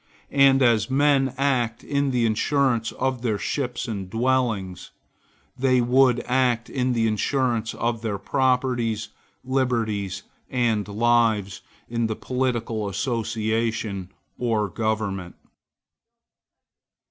And 0.33 0.63
as 0.63 0.89
men 0.89 1.31
act 1.37 1.83
in 1.83 2.09
the 2.09 2.25
insurance 2.25 2.91
of 2.93 3.21
their 3.21 3.37
ships 3.37 3.87
and 3.87 4.09
dwellings, 4.09 4.89
they 5.55 5.79
would 5.79 6.21
act 6.21 6.71
in 6.71 6.93
the 6.93 7.05
insurance 7.05 7.75
of 7.75 8.01
their 8.01 8.17
properties, 8.17 9.09
liberties 9.43 10.23
and 10.49 10.87
lives, 10.87 11.61
in 11.87 12.07
the 12.07 12.15
political 12.15 12.89
association, 12.89 14.09
or 14.39 14.69
government. 14.69 15.35